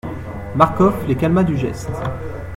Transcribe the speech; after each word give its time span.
Marcof 0.55 0.95
les 1.07 1.15
calma 1.15 1.43
du 1.43 1.55
geste. 1.55 1.91